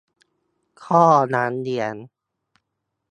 [0.81, 1.05] ท่อ
[1.35, 1.95] น้ำเลี้ยง!